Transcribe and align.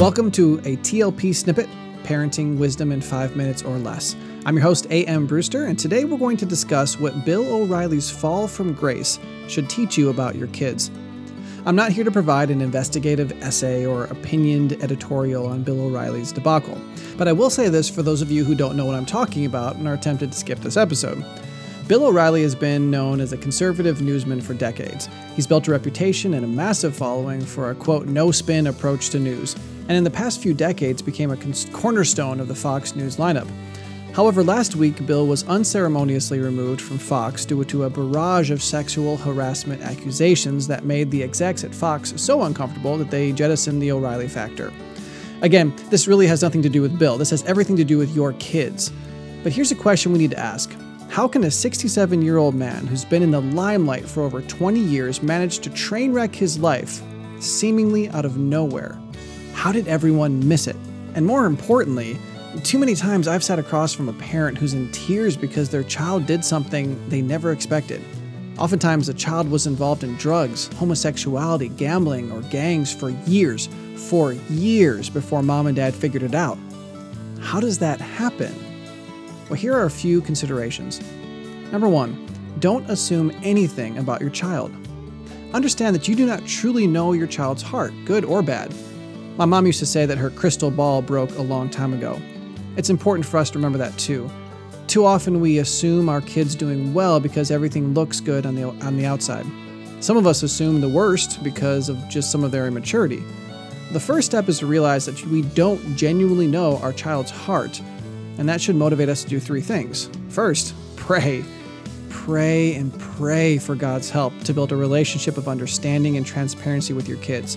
Welcome 0.00 0.30
to 0.30 0.54
a 0.60 0.78
TLP 0.78 1.34
snippet 1.34 1.68
Parenting 2.04 2.56
Wisdom 2.56 2.90
in 2.90 3.02
Five 3.02 3.36
Minutes 3.36 3.62
or 3.62 3.76
Less. 3.76 4.16
I'm 4.46 4.56
your 4.56 4.62
host, 4.62 4.86
A.M. 4.86 5.26
Brewster, 5.26 5.66
and 5.66 5.78
today 5.78 6.06
we're 6.06 6.16
going 6.16 6.38
to 6.38 6.46
discuss 6.46 6.98
what 6.98 7.26
Bill 7.26 7.46
O'Reilly's 7.46 8.10
Fall 8.10 8.48
from 8.48 8.72
Grace 8.72 9.18
should 9.46 9.68
teach 9.68 9.98
you 9.98 10.08
about 10.08 10.36
your 10.36 10.46
kids. 10.48 10.90
I'm 11.66 11.76
not 11.76 11.92
here 11.92 12.02
to 12.02 12.10
provide 12.10 12.48
an 12.48 12.62
investigative 12.62 13.30
essay 13.42 13.84
or 13.84 14.04
opinioned 14.04 14.82
editorial 14.82 15.46
on 15.46 15.64
Bill 15.64 15.82
O'Reilly's 15.82 16.32
debacle, 16.32 16.80
but 17.18 17.28
I 17.28 17.34
will 17.34 17.50
say 17.50 17.68
this 17.68 17.90
for 17.90 18.02
those 18.02 18.22
of 18.22 18.30
you 18.30 18.42
who 18.42 18.54
don't 18.54 18.78
know 18.78 18.86
what 18.86 18.94
I'm 18.94 19.04
talking 19.04 19.44
about 19.44 19.76
and 19.76 19.86
are 19.86 19.98
tempted 19.98 20.32
to 20.32 20.38
skip 20.38 20.60
this 20.60 20.78
episode. 20.78 21.22
Bill 21.88 22.06
O'Reilly 22.06 22.42
has 22.42 22.54
been 22.54 22.90
known 22.90 23.20
as 23.20 23.34
a 23.34 23.36
conservative 23.36 24.00
newsman 24.00 24.40
for 24.40 24.54
decades. 24.54 25.10
He's 25.34 25.46
built 25.46 25.68
a 25.68 25.72
reputation 25.72 26.32
and 26.32 26.44
a 26.44 26.48
massive 26.48 26.96
following 26.96 27.42
for 27.42 27.68
a 27.68 27.74
quote, 27.74 28.06
no 28.06 28.30
spin 28.30 28.68
approach 28.68 29.10
to 29.10 29.18
news, 29.18 29.56
and 29.88 29.92
in 29.92 30.04
the 30.04 30.10
past 30.10 30.40
few 30.40 30.54
decades 30.54 31.02
became 31.02 31.30
a 31.30 31.36
cornerstone 31.72 32.40
of 32.40 32.48
the 32.48 32.54
Fox 32.54 32.94
News 32.94 33.16
lineup. 33.16 33.48
However, 34.12 34.42
last 34.42 34.74
week, 34.74 35.06
Bill 35.06 35.26
was 35.26 35.44
unceremoniously 35.44 36.40
removed 36.40 36.80
from 36.80 36.98
Fox 36.98 37.44
due 37.44 37.64
to 37.64 37.84
a 37.84 37.90
barrage 37.90 38.50
of 38.50 38.62
sexual 38.62 39.16
harassment 39.16 39.82
accusations 39.82 40.66
that 40.66 40.84
made 40.84 41.10
the 41.10 41.22
execs 41.22 41.62
at 41.62 41.74
Fox 41.74 42.12
so 42.16 42.42
uncomfortable 42.42 42.98
that 42.98 43.10
they 43.10 43.32
jettisoned 43.32 43.80
the 43.80 43.92
O'Reilly 43.92 44.26
factor. 44.26 44.72
Again, 45.42 45.72
this 45.90 46.08
really 46.08 46.26
has 46.26 46.42
nothing 46.42 46.60
to 46.62 46.68
do 46.68 46.82
with 46.82 46.98
Bill, 46.98 47.18
this 47.18 47.30
has 47.30 47.44
everything 47.44 47.76
to 47.76 47.84
do 47.84 47.98
with 47.98 48.14
your 48.14 48.32
kids. 48.34 48.92
But 49.42 49.52
here's 49.52 49.70
a 49.72 49.76
question 49.76 50.12
we 50.12 50.18
need 50.18 50.32
to 50.32 50.38
ask 50.38 50.70
how 51.08 51.26
can 51.26 51.42
a 51.42 51.50
67 51.50 52.22
year 52.22 52.36
old 52.36 52.54
man 52.54 52.86
who's 52.86 53.04
been 53.04 53.22
in 53.22 53.30
the 53.30 53.40
limelight 53.40 54.08
for 54.08 54.22
over 54.22 54.42
20 54.42 54.78
years 54.78 55.22
manage 55.22 55.58
to 55.60 55.70
train 55.70 56.12
wreck 56.12 56.34
his 56.34 56.58
life, 56.58 57.02
seemingly 57.40 58.08
out 58.10 58.24
of 58.24 58.38
nowhere? 58.38 58.96
How 59.60 59.72
did 59.72 59.88
everyone 59.88 60.48
miss 60.48 60.66
it? 60.66 60.76
And 61.14 61.26
more 61.26 61.44
importantly, 61.44 62.16
too 62.64 62.78
many 62.78 62.94
times 62.94 63.28
I've 63.28 63.44
sat 63.44 63.58
across 63.58 63.92
from 63.92 64.08
a 64.08 64.14
parent 64.14 64.56
who's 64.56 64.72
in 64.72 64.90
tears 64.90 65.36
because 65.36 65.68
their 65.68 65.82
child 65.82 66.24
did 66.24 66.46
something 66.46 66.98
they 67.10 67.20
never 67.20 67.52
expected. 67.52 68.00
Oftentimes, 68.56 69.08
the 69.08 69.12
child 69.12 69.50
was 69.50 69.66
involved 69.66 70.02
in 70.02 70.16
drugs, 70.16 70.68
homosexuality, 70.78 71.68
gambling, 71.68 72.32
or 72.32 72.40
gangs 72.40 72.90
for 72.90 73.10
years, 73.26 73.68
for 74.08 74.32
years 74.32 75.10
before 75.10 75.42
mom 75.42 75.66
and 75.66 75.76
dad 75.76 75.94
figured 75.94 76.22
it 76.22 76.34
out. 76.34 76.56
How 77.40 77.60
does 77.60 77.78
that 77.80 78.00
happen? 78.00 78.54
Well, 79.50 79.58
here 79.58 79.74
are 79.74 79.84
a 79.84 79.90
few 79.90 80.22
considerations. 80.22 81.02
Number 81.70 81.86
one, 81.86 82.26
don't 82.60 82.88
assume 82.88 83.30
anything 83.42 83.98
about 83.98 84.22
your 84.22 84.30
child. 84.30 84.74
Understand 85.52 85.94
that 85.96 86.08
you 86.08 86.16
do 86.16 86.24
not 86.24 86.46
truly 86.46 86.86
know 86.86 87.12
your 87.12 87.26
child's 87.26 87.60
heart, 87.60 87.92
good 88.06 88.24
or 88.24 88.40
bad. 88.40 88.72
My 89.40 89.46
mom 89.46 89.64
used 89.64 89.78
to 89.78 89.86
say 89.86 90.04
that 90.04 90.18
her 90.18 90.28
crystal 90.28 90.70
ball 90.70 91.00
broke 91.00 91.34
a 91.38 91.40
long 91.40 91.70
time 91.70 91.94
ago. 91.94 92.20
It's 92.76 92.90
important 92.90 93.24
for 93.24 93.38
us 93.38 93.48
to 93.52 93.58
remember 93.58 93.78
that 93.78 93.96
too. 93.98 94.30
Too 94.86 95.06
often 95.06 95.40
we 95.40 95.56
assume 95.56 96.10
our 96.10 96.20
kids 96.20 96.54
doing 96.54 96.92
well 96.92 97.20
because 97.20 97.50
everything 97.50 97.94
looks 97.94 98.20
good 98.20 98.44
on 98.44 98.54
the 98.54 98.64
on 98.64 98.98
the 98.98 99.06
outside. 99.06 99.46
Some 100.00 100.18
of 100.18 100.26
us 100.26 100.42
assume 100.42 100.82
the 100.82 100.90
worst 100.90 101.42
because 101.42 101.88
of 101.88 101.96
just 102.10 102.30
some 102.30 102.44
of 102.44 102.50
their 102.50 102.66
immaturity. 102.66 103.22
The 103.92 104.00
first 104.00 104.26
step 104.26 104.46
is 104.50 104.58
to 104.58 104.66
realize 104.66 105.06
that 105.06 105.24
we 105.28 105.40
don't 105.40 105.96
genuinely 105.96 106.46
know 106.46 106.76
our 106.80 106.92
child's 106.92 107.30
heart 107.30 107.80
and 108.36 108.46
that 108.46 108.60
should 108.60 108.76
motivate 108.76 109.08
us 109.08 109.22
to 109.22 109.30
do 109.30 109.40
three 109.40 109.62
things. 109.62 110.10
First, 110.28 110.74
pray. 110.96 111.42
Pray 112.10 112.74
and 112.74 112.92
pray 112.98 113.56
for 113.56 113.74
God's 113.74 114.10
help 114.10 114.38
to 114.40 114.52
build 114.52 114.70
a 114.70 114.76
relationship 114.76 115.38
of 115.38 115.48
understanding 115.48 116.18
and 116.18 116.26
transparency 116.26 116.92
with 116.92 117.08
your 117.08 117.16
kids. 117.18 117.56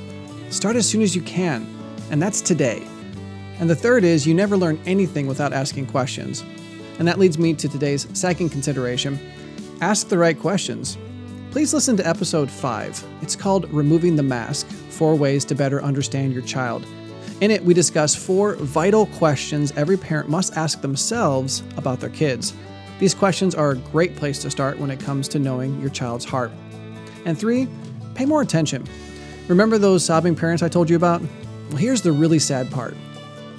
Start 0.54 0.76
as 0.76 0.88
soon 0.88 1.02
as 1.02 1.16
you 1.16 1.22
can, 1.24 1.68
and 2.12 2.22
that's 2.22 2.40
today. 2.40 2.88
And 3.60 3.68
the 3.68 3.76
third 3.76 4.04
is 4.04 4.28
you 4.28 4.36
never 4.36 4.56
learn 4.56 4.80
anything 4.86 5.26
without 5.26 5.52
asking 5.52 5.88
questions. 5.88 6.44
And 7.00 7.08
that 7.08 7.18
leads 7.18 7.40
me 7.40 7.56
to 7.56 7.68
today's 7.68 8.08
second 8.14 8.50
consideration 8.50 9.20
ask 9.82 10.10
the 10.10 10.18
right 10.18 10.40
questions. 10.40 10.96
Please 11.50 11.74
listen 11.74 11.98
to 11.98 12.08
episode 12.08 12.52
5. 12.52 13.04
It's 13.24 13.36
called 13.36 13.68
Removing 13.74 14.16
the 14.16 14.22
Mask 14.22 14.68
Four 14.68 15.16
Ways 15.16 15.44
to 15.46 15.56
Better 15.56 15.82
Understand 15.82 16.34
Your 16.34 16.44
Child. 16.44 16.86
In 17.42 17.50
it, 17.50 17.64
we 17.64 17.74
discuss 17.74 18.16
four 18.16 18.54
vital 18.58 19.08
questions 19.08 19.74
every 19.76 19.98
parent 19.98 20.30
must 20.30 20.56
ask 20.56 20.82
themselves 20.82 21.64
about 21.78 22.00
their 22.00 22.12
kids. 22.12 22.54
These 23.00 23.16
questions 23.16 23.56
are 23.56 23.72
a 23.72 23.76
great 23.76 24.16
place 24.16 24.40
to 24.44 24.52
start 24.52 24.78
when 24.78 24.92
it 24.92 25.00
comes 25.00 25.28
to 25.30 25.40
knowing 25.40 25.82
your 25.82 25.90
child's 25.90 26.26
heart. 26.26 26.52
And 27.26 27.38
three, 27.38 27.68
pay 28.14 28.28
more 28.28 28.44
attention. 28.44 28.88
Remember 29.50 29.78
those 29.78 30.06
sobbing 30.06 30.36
parents 30.36 30.64
I 30.64 30.70
told 30.70 30.90
you 30.90 30.96
about? 30.96 31.22
Well, 31.70 31.78
here's 31.78 32.02
the 32.02 32.14
really 32.14 32.40
sad 32.40 32.72
part 32.72 32.96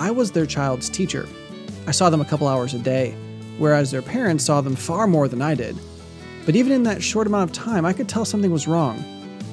I 0.00 0.10
was 0.10 0.30
their 0.30 0.46
child's 0.46 0.88
teacher. 0.88 1.28
I 1.86 1.90
saw 1.90 2.08
them 2.08 2.22
a 2.22 2.24
couple 2.24 2.48
hours 2.48 2.72
a 2.72 2.78
day, 2.78 3.14
whereas 3.58 3.90
their 3.90 4.00
parents 4.00 4.44
saw 4.44 4.62
them 4.62 4.76
far 4.76 5.06
more 5.06 5.28
than 5.28 5.42
I 5.42 5.54
did. 5.54 5.76
But 6.46 6.56
even 6.56 6.72
in 6.72 6.84
that 6.84 7.02
short 7.02 7.26
amount 7.26 7.50
of 7.50 7.56
time, 7.56 7.84
I 7.84 7.92
could 7.92 8.08
tell 8.08 8.24
something 8.24 8.50
was 8.50 8.66
wrong. 8.66 9.04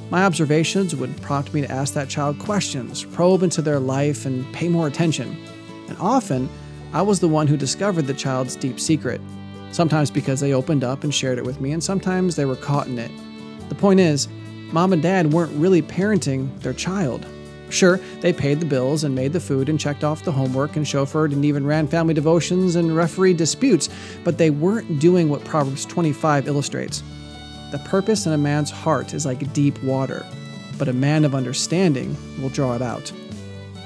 My 0.10 0.24
observations 0.24 0.96
would 0.96 1.22
prompt 1.22 1.54
me 1.54 1.62
to 1.62 1.72
ask 1.72 1.94
that 1.96 2.10
child 2.10 2.40
questions, 2.40 3.04
probe 3.04 3.44
into 3.44 3.62
their 3.62 3.80
life, 3.80 4.26
and 4.26 4.52
pay 4.54 4.70
more 4.70 4.88
attention. 4.88 5.38
And 5.90 5.98
often, 6.00 6.50
I 6.94 7.02
was 7.02 7.20
the 7.20 7.28
one 7.28 7.48
who 7.48 7.58
discovered 7.58 8.08
the 8.08 8.14
child's 8.14 8.56
deep 8.56 8.80
secret. 8.80 9.20
Sometimes 9.72 10.10
because 10.10 10.40
they 10.40 10.54
opened 10.54 10.84
up 10.86 11.04
and 11.04 11.14
shared 11.14 11.38
it 11.38 11.46
with 11.46 11.60
me, 11.60 11.74
and 11.74 11.84
sometimes 11.84 12.38
they 12.38 12.46
were 12.46 12.56
caught 12.56 12.88
in 12.88 13.00
it. 13.00 13.12
The 13.70 13.76
point 13.76 14.00
is, 14.00 14.28
mom 14.72 14.94
and 14.94 15.02
dad 15.02 15.34
weren't 15.34 15.56
really 15.56 15.82
parenting 15.82 16.60
their 16.62 16.74
child. 16.74 17.26
Sure, 17.70 17.98
they 18.20 18.34
paid 18.34 18.60
the 18.60 18.66
bills 18.66 19.04
and 19.04 19.16
made 19.16 19.32
the 19.32 19.40
food 19.40 19.70
and 19.70 19.80
checked 19.80 20.04
off 20.04 20.24
the 20.24 20.32
homework 20.32 20.76
and 20.76 20.86
chauffeured 20.86 21.32
and 21.32 21.46
even 21.46 21.66
ran 21.66 21.88
family 21.88 22.14
devotions 22.14 22.76
and 22.76 22.96
refereed 22.96 23.38
disputes, 23.38 23.90
but 24.24 24.38
they 24.38 24.50
weren't 24.50 25.00
doing 25.00 25.30
what 25.30 25.44
Proverbs 25.46 25.86
25 25.86 26.48
illustrates. 26.48 27.02
The 27.72 27.80
purpose 27.80 28.26
in 28.26 28.34
a 28.34 28.38
man's 28.38 28.70
heart 28.70 29.14
is 29.14 29.26
like 29.26 29.54
deep 29.54 29.82
water, 29.84 30.26
but 30.78 30.90
a 30.90 30.94
man 30.94 31.24
of 31.24 31.34
understanding 31.34 32.18
will 32.42 32.50
draw 32.50 32.76
it 32.76 32.82
out. 32.82 33.12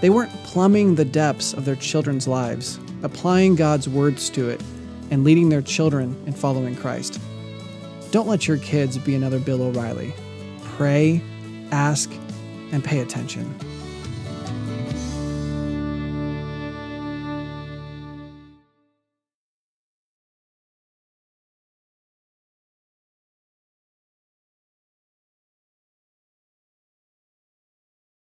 They 0.02 0.10
weren't 0.10 0.34
plumbing 0.44 0.96
the 0.96 1.06
depths 1.06 1.54
of 1.54 1.66
their 1.66 1.76
children's 1.76 2.28
lives, 2.28 2.80
applying 3.04 3.56
God's 3.56 3.88
words 3.88 4.32
to 4.32 4.50
it, 4.50 4.62
and 5.12 5.24
leading 5.24 5.50
their 5.50 5.62
children 5.62 6.16
in 6.26 6.34
following 6.34 6.76
Christ. 6.76 7.20
Don't 8.10 8.28
let 8.28 8.48
your 8.48 8.58
kids 8.58 8.98
be 8.98 9.14
another 9.14 9.40
Bill 9.40 9.62
O'Reilly. 9.62 10.14
Pray, 10.76 11.22
ask, 11.72 12.12
and 12.74 12.84
pay 12.84 13.00
attention. 13.00 13.56